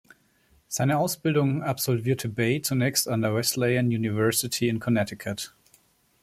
Seine 0.67 0.97
Ausbildung 0.97 1.61
absolvierte 1.61 2.27
Bay 2.27 2.59
zunächst 2.63 3.07
an 3.07 3.21
der 3.21 3.35
Wesleyan 3.35 3.85
University 3.85 4.67
in 4.67 4.79
Connecticut. 4.79 5.53